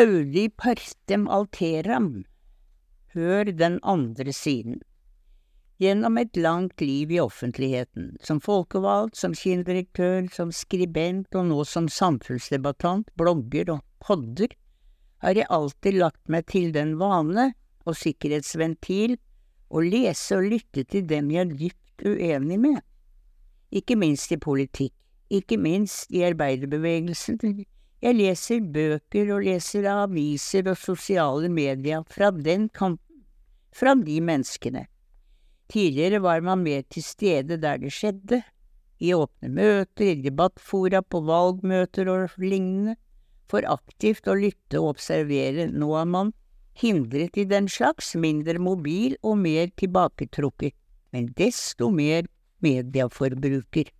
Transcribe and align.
Audi 0.00 0.48
partem 0.48 1.26
alteram. 1.28 2.22
Hør 3.12 3.50
den 3.52 3.74
andre 3.82 4.32
siden. 4.32 4.78
Gjennom 5.82 6.16
et 6.16 6.38
langt 6.40 6.80
liv 6.80 7.10
i 7.12 7.18
offentligheten, 7.20 8.14
som 8.24 8.38
folkevalgt, 8.40 9.18
som 9.20 9.34
kinodirektør, 9.36 10.30
som 10.32 10.54
skribent 10.56 11.36
og 11.36 11.50
nå 11.50 11.64
som 11.68 11.88
samfunnsdebattant, 11.92 13.10
blogger 13.20 13.74
og 13.74 13.82
podder, 14.00 14.54
har 15.20 15.36
jeg 15.36 15.50
alltid 15.52 15.98
lagt 16.00 16.32
meg 16.32 16.46
til 16.48 16.70
den 16.72 16.94
vane 17.02 17.50
og 17.84 17.98
sikkerhetsventil 18.00 19.18
å 19.68 19.82
lese 19.84 20.38
og 20.38 20.48
lytte 20.54 20.86
til 20.88 21.04
dem 21.10 21.28
jeg 21.34 21.42
er 21.44 21.52
dypt 21.64 22.06
uenig 22.06 22.60
med, 22.62 22.80
ikke 23.68 23.98
minst 24.00 24.32
i 24.32 24.40
politikk, 24.40 24.96
ikke 25.28 25.60
minst 25.60 26.08
i 26.08 26.24
arbeiderbevegelsen. 26.30 27.36
Jeg 28.00 28.16
leser 28.16 28.62
bøker 28.64 29.34
og 29.34 29.44
leser 29.44 29.84
aviser 29.92 30.70
og 30.72 30.78
sosiale 30.80 31.50
medier 31.52 32.06
fra 32.08 32.30
den 32.32 32.68
kanten, 32.72 33.26
fra 33.76 33.92
de 33.94 34.16
menneskene 34.24 34.86
Tidligere 35.70 36.18
var 36.22 36.40
man 36.42 36.64
mer 36.64 36.82
til 36.90 37.04
stede 37.06 37.60
der 37.62 37.78
det 37.78 37.92
skjedde, 37.94 38.40
i 39.00 39.12
åpne 39.14 39.48
møter, 39.54 40.08
i 40.10 40.22
debattfora, 40.24 41.00
på 41.02 41.20
valgmøter 41.28 42.10
og 42.10 42.34
lignende. 42.42 42.96
For 43.50 43.62
aktivt 43.66 44.26
å 44.28 44.34
lytte 44.38 44.80
og 44.80 44.96
observere, 44.96 45.68
nå 45.70 45.92
er 45.98 46.10
man 46.10 46.32
hindret 46.80 47.38
i 47.38 47.46
den 47.46 47.68
slags, 47.70 48.12
mindre 48.18 48.58
mobil 48.62 49.16
og 49.22 49.38
mer 49.44 49.70
tilbaketrukket, 49.78 50.74
men 51.14 51.30
desto 51.38 51.90
mer 51.94 52.26
mediaforbruker. 52.62 53.90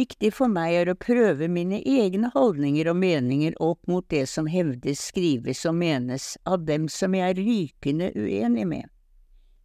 Viktig 0.00 0.30
for 0.32 0.48
meg 0.48 0.78
er 0.80 0.92
å 0.92 0.96
prøve 0.96 1.50
mine 1.52 1.82
egne 1.84 2.30
holdninger 2.32 2.88
og 2.88 2.96
meninger 3.02 3.58
opp 3.60 3.84
mot 3.90 4.06
det 4.08 4.24
som 4.30 4.48
hevdes, 4.48 5.02
skrives 5.10 5.66
og 5.68 5.76
menes 5.82 6.32
av 6.48 6.64
dem 6.64 6.88
som 6.88 7.14
jeg 7.18 7.34
er 7.34 7.44
rykende 7.44 8.08
uenig 8.16 8.66
med 8.70 8.88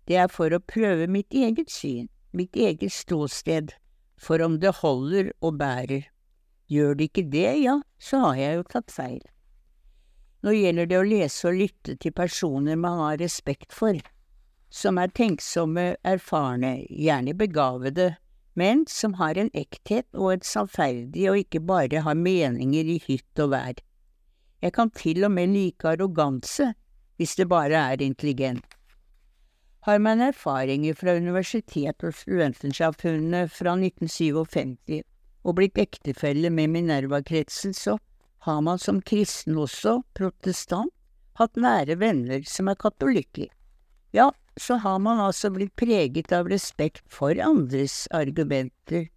det 0.05 0.17
er 0.21 0.29
for 0.31 0.53
å 0.53 0.61
prøve 0.61 1.07
mitt 1.09 1.33
eget 1.33 1.71
syn, 1.73 2.07
mitt 2.35 2.55
eget 2.55 2.93
ståsted, 2.93 3.73
for 4.17 4.41
om 4.45 4.59
det 4.61 4.77
holder 4.81 5.31
og 5.41 5.57
bærer. 5.59 6.05
Gjør 6.71 6.97
det 6.97 7.09
ikke 7.09 7.25
det, 7.33 7.49
ja, 7.61 7.79
så 8.01 8.21
har 8.27 8.41
jeg 8.41 8.59
jo 8.59 8.67
tatt 8.69 8.93
feil. 8.93 9.23
Nå 10.45 10.53
gjelder 10.53 10.89
det 10.89 10.99
å 10.99 11.07
lese 11.07 11.49
og 11.49 11.57
lytte 11.57 11.95
til 12.01 12.13
personer 12.13 12.77
man 12.77 13.01
har 13.01 13.17
respekt 13.21 13.73
for, 13.73 13.97
som 14.69 14.99
er 15.01 15.13
tenksomme, 15.13 15.95
erfarne, 16.05 16.77
gjerne 16.89 17.33
begavede, 17.37 18.13
men 18.55 18.85
som 18.87 19.17
har 19.19 19.37
en 19.37 19.51
ekthet 19.53 20.07
og 20.13 20.33
et 20.33 20.47
sannferdig 20.47 21.27
og 21.31 21.41
ikke 21.43 21.61
bare 21.61 22.05
har 22.07 22.15
meninger 22.15 22.95
i 22.95 23.01
hytt 23.07 23.43
og 23.43 23.51
vær. 23.55 23.83
Jeg 24.63 24.73
kan 24.73 24.89
til 24.89 25.27
og 25.27 25.35
med 25.35 25.53
like 25.53 25.91
arroganse 25.91 26.71
hvis 27.19 27.35
det 27.39 27.47
bare 27.51 27.83
er 27.93 28.01
intelligent 28.03 28.75
har 29.85 29.99
man 29.99 30.21
erfaringer 30.25 30.95
fra 30.97 31.13
universitetet 31.13 32.07
og 32.07 32.15
studentsamfunnet 32.17 33.51
fra 33.53 33.75
1957 33.77 35.03
og 35.45 35.53
blitt 35.59 35.77
ektefelle 35.77 36.49
med 36.49 36.71
Minerva-kretsen, 36.73 37.73
så 37.77 37.99
har 38.47 38.63
man 38.65 38.81
som 38.81 39.03
kristen 39.05 39.59
også, 39.61 39.99
protestant, 40.17 40.89
hatt 41.37 41.53
nære 41.61 41.99
venner 42.01 42.41
som 42.49 42.71
er 42.71 42.79
katolikker. 42.81 43.51
Ja, 44.09 44.31
så 44.59 44.77
har 44.83 44.99
man 44.99 45.19
altså 45.19 45.51
blitt 45.51 45.75
preget 45.75 46.31
av 46.35 46.47
respekt 46.51 47.03
for 47.11 47.35
andres 47.43 48.05
argumenter. 48.15 49.09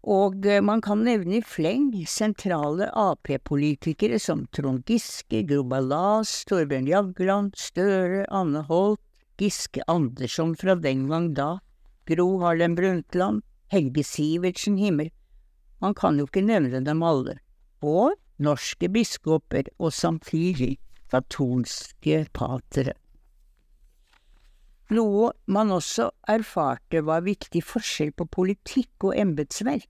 Og 0.00 0.46
eh, 0.48 0.62
man 0.64 0.80
kan 0.80 1.02
nevne 1.04 1.38
i 1.38 1.44
fleng 1.44 1.90
sentrale 2.08 2.88
Ap-politikere 2.96 4.16
som 4.18 4.46
Trond 4.56 4.86
Giske, 4.88 5.42
Gro 5.44 5.62
Ballas, 5.68 6.32
Torbjørn 6.48 6.88
Jagland, 6.88 7.52
Støre, 7.60 8.24
Anne 8.32 8.64
Holt, 8.70 9.02
Giske 9.40 9.84
Andersson 9.88 10.56
fra 10.56 10.74
den 10.76 11.06
gang 11.08 11.34
da, 11.36 11.58
Gro 12.08 12.40
Harlem 12.40 12.74
Brundtland, 12.76 13.44
Helge 13.72 14.04
Sivertsen 14.04 14.80
Himmel, 14.80 15.12
man 15.80 15.94
kan 15.96 16.18
jo 16.18 16.26
ikke 16.28 16.44
nevne 16.44 16.82
dem 16.84 17.04
alle, 17.04 17.38
og 17.80 18.16
norske 18.40 18.88
biskoper 18.92 19.68
og 19.78 19.92
samtidig 19.96 20.74
katolske 21.12 22.26
patere. 22.36 22.99
Noe 24.90 25.30
man 25.46 25.70
også 25.70 26.08
erfarte 26.26 27.04
var 27.06 27.22
viktig 27.22 27.62
forskjell 27.62 28.10
på 28.18 28.26
politikk 28.26 29.06
og 29.06 29.16
embetsverk. 29.22 29.86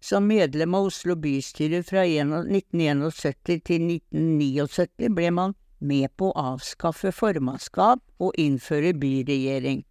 Som 0.00 0.30
medlem 0.32 0.74
av 0.78 0.86
Oslo 0.88 1.12
bystyre 1.20 1.82
fra 1.84 2.06
1971 2.08 3.60
til 3.68 3.84
1979 3.84 5.10
ble 5.12 5.32
man 5.36 5.52
med 5.80 6.08
på 6.16 6.30
å 6.30 6.46
avskaffe 6.54 7.12
formannskap 7.12 8.00
og 8.20 8.40
innføre 8.40 8.94
byregjering. 8.96 9.84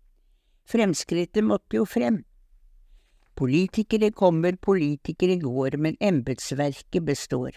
Fremskrittet 0.69 1.45
måtte 1.45 1.77
jo 1.77 1.85
frem. 1.85 2.23
Politikere 3.37 4.09
kommer, 4.11 4.57
politikere 4.57 5.37
går, 5.41 5.77
men 5.77 5.97
embetsverket 6.01 7.05
består. 7.05 7.53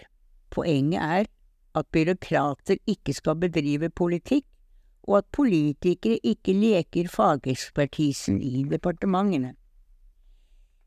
Poenget 0.53 1.01
er 1.01 1.29
at 1.73 1.89
byråkrater 1.91 2.77
ikke 2.85 3.17
skal 3.17 3.41
bedrive 3.41 3.89
politikk, 3.89 4.45
og 5.07 5.17
at 5.19 5.27
politikere 5.31 6.19
ikke 6.23 6.55
leker 6.55 7.09
fagekspertisen 7.11 8.39
i 8.41 8.63
departementene. 8.69 9.53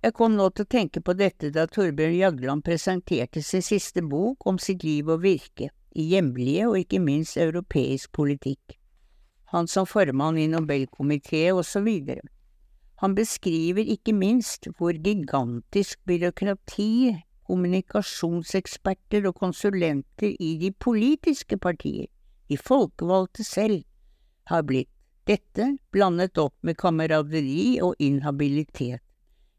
Jeg 0.05 0.15
kom 0.15 0.37
nå 0.39 0.49
til 0.55 0.67
å 0.67 0.71
tenke 0.71 1.01
på 1.03 1.17
dette 1.19 1.51
da 1.51 1.65
Torbjørn 1.67 2.15
Jagland 2.15 2.63
presenterte 2.65 3.43
sin 3.43 3.65
siste 3.65 4.05
bok 4.07 4.47
om 4.47 4.59
sitt 4.63 4.85
liv 4.87 5.09
og 5.11 5.25
virke 5.25 5.71
i 5.97 6.05
hjemlige 6.13 6.69
og 6.69 6.79
ikke 6.79 7.01
minst 7.03 7.39
europeisk 7.41 8.13
politikk, 8.15 8.77
han 9.53 9.67
som 9.67 9.89
formann 9.89 10.39
i 10.39 10.47
Nobelkomiteen 10.53 11.57
osv. 11.57 11.89
Han 13.03 13.17
beskriver 13.17 13.85
ikke 13.97 14.15
minst 14.17 14.69
hvor 14.79 14.93
gigantisk 14.93 15.99
byråkrati, 16.07 17.17
kommunikasjonseksperter 17.47 19.27
og 19.29 19.37
konsulenter 19.39 20.33
i 20.41 20.57
de 20.61 20.73
politiske 20.73 21.59
partier, 21.59 22.07
de 22.49 22.57
folkevalgte 22.59 23.45
selv, 23.45 23.85
har 24.51 24.63
blitt, 24.63 24.91
dette 25.27 25.73
blandet 25.93 26.39
opp 26.39 26.55
med 26.63 26.79
kameraderi 26.79 27.81
og 27.83 27.97
inhabilitet. 27.99 29.03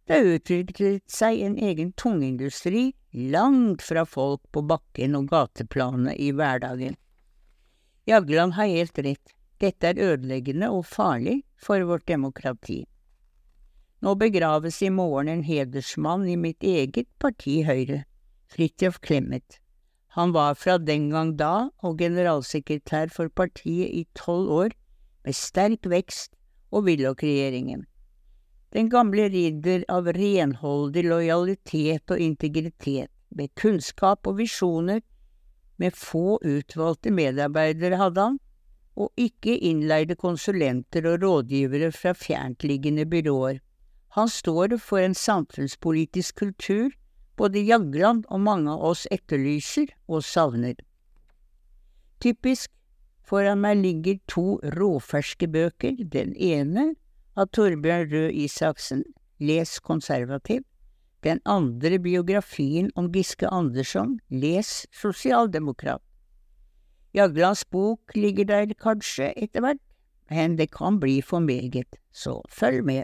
Det 0.07 0.15
har 0.15 0.37
utviklet 0.37 1.03
seg 1.11 1.41
en 1.43 1.57
egen 1.59 1.91
tungindustri 1.99 2.93
langt 3.11 3.81
fra 3.83 4.05
folk 4.07 4.41
på 4.55 4.63
bakken 4.63 5.17
og 5.19 5.27
gateplanet 5.33 6.15
i 6.23 6.31
hverdagen. 6.31 6.95
Jagland 8.07 8.55
har 8.55 8.71
helt 8.71 8.99
rett, 9.03 9.33
dette 9.59 9.89
er 9.89 9.99
ødeleggende 10.13 10.69
og 10.71 10.85
farlig 10.87 11.41
for 11.59 11.83
vårt 11.89 12.07
demokrati. 12.07 12.85
Nå 13.99 14.13
begraves 14.15 14.79
i 14.85 14.91
morgen 14.93 15.27
en 15.27 15.43
hedersmann 15.43 16.27
i 16.29 16.37
mitt 16.39 16.63
eget 16.63 17.09
parti 17.19 17.63
Høyre, 17.67 18.05
Fridtjof 18.53 19.01
Clemet. 19.03 19.57
Han 20.17 20.31
var 20.33 20.55
fra 20.57 20.79
den 20.81 21.11
gang 21.13 21.35
da 21.37 21.69
og 21.85 21.99
generalsekretær 21.99 23.11
for 23.13 23.29
partiet 23.29 23.91
i 23.93 24.07
tolv 24.17 24.49
år, 24.49 24.73
med 25.21 25.37
sterk 25.37 25.85
vekst 25.85 26.31
og 26.73 26.87
Willoch-regjeringen. 26.87 27.83
Den 28.73 28.89
gamle 28.89 29.27
ridder 29.29 29.85
av 29.93 30.09
renholdig 30.17 31.03
lojalitet 31.05 32.09
og 32.09 32.23
integritet, 32.23 33.11
med 33.29 33.53
kunnskap 33.61 34.25
og 34.25 34.39
visjoner, 34.41 35.03
med 35.77 35.93
få 35.93 36.39
utvalgte 36.41 37.13
medarbeidere 37.13 38.01
hadde 38.01 38.25
han, 38.29 38.39
og 38.97 39.13
ikke 39.21 39.53
innleide 39.69 40.17
konsulenter 40.17 41.05
og 41.05 41.21
rådgivere 41.21 41.91
fra 41.93 42.15
fjerntliggende 42.17 43.05
byråer. 43.05 43.61
Han 44.17 44.29
står 44.33 44.79
for 44.81 44.97
en 44.97 45.13
samfunnspolitisk 45.13 46.41
kultur 46.41 46.89
både 47.37 47.61
Jagland 47.63 48.25
og 48.29 48.41
mange 48.41 48.73
av 48.73 48.83
oss 48.91 49.05
etterlyser 49.13 49.93
og 50.07 50.25
savner. 50.25 50.75
Typisk 52.23 52.71
foran 53.27 53.61
meg 53.61 53.81
ligger 53.83 54.17
to 54.31 54.45
råferske 54.77 55.49
bøker, 55.51 55.99
den 55.99 56.33
ene 56.35 56.93
av 57.37 57.51
Torbjørn 57.53 58.09
Røe 58.11 58.31
Isaksen, 58.45 59.03
les 59.37 59.77
konservativ, 59.85 60.63
den 61.25 61.41
andre 61.45 61.99
biografien 61.99 62.89
om 62.95 63.11
Giske 63.13 63.49
Andersson, 63.53 64.17
les 64.29 64.87
sosialdemokrat. 64.95 66.01
Jaglands 67.13 67.63
bok 67.65 68.15
ligger 68.15 68.45
der 68.45 68.73
kanskje 68.77 69.31
etter 69.37 69.65
hvert, 69.65 69.83
men 70.29 70.57
det 70.57 70.71
kan 70.75 70.99
bli 71.01 71.19
for 71.21 71.39
meget, 71.43 71.99
så 72.11 72.41
følg 72.49 72.83
med. 72.85 73.03